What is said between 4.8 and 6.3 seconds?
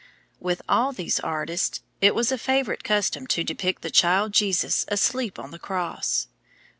asleep on the cross.